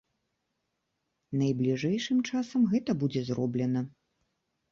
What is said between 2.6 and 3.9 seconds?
гэта будзе зроблена.